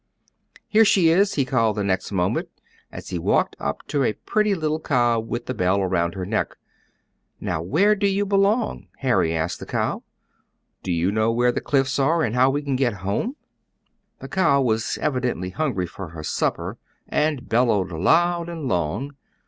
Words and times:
"Here 0.67 0.83
she 0.83 1.09
is!" 1.09 1.35
he 1.35 1.45
called, 1.45 1.75
the 1.77 1.83
next 1.83 2.11
moment, 2.11 2.49
as 2.91 3.09
he 3.09 3.19
walked 3.19 3.55
up 3.59 3.85
to 3.89 4.01
a 4.01 4.13
pretty 4.13 4.55
little 4.55 4.79
cow 4.79 5.19
with 5.19 5.45
the 5.45 5.53
bell 5.53 5.79
on 5.79 6.13
her 6.13 6.25
neck. 6.25 6.57
"Now, 7.39 7.61
where 7.61 7.93
do 7.93 8.07
you 8.07 8.25
belong?" 8.25 8.87
Harry 9.01 9.35
asked 9.35 9.59
the 9.59 9.67
cow. 9.67 10.01
"Do 10.81 10.91
you 10.91 11.11
know 11.11 11.31
where 11.31 11.51
the 11.51 11.61
Cliffs 11.61 11.99
are, 11.99 12.23
and 12.23 12.33
how 12.33 12.49
we 12.49 12.63
can 12.63 12.75
get 12.75 12.93
home?" 13.05 13.35
The 14.17 14.27
cow 14.27 14.59
was 14.63 14.97
evidently 14.99 15.51
hungry 15.51 15.85
for 15.85 16.07
her 16.09 16.23
supper, 16.23 16.79
and 17.07 17.47
bellowed 17.47 17.91
loud 17.91 18.49
and 18.49 18.67
long. 18.67 19.13